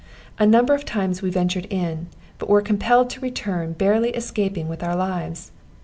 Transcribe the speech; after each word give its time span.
A 0.39 0.47
number 0.47 0.73
of 0.73 0.83
times 0.83 1.21
we 1.21 1.29
ventured 1.29 1.67
in, 1.69 2.07
but 2.39 2.49
were 2.49 2.63
compelled 2.63 3.07
to 3.11 3.19
return, 3.19 3.73
barely 3.73 4.09
escaping 4.15 4.67
with 4.67 4.81
our 4.83 4.95
lives. 4.95 5.51